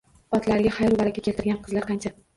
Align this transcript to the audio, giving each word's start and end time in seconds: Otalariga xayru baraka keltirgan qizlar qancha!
Otalariga 0.37 0.71
xayru 0.77 0.97
baraka 1.03 1.25
keltirgan 1.27 1.61
qizlar 1.67 1.89
qancha! 1.93 2.15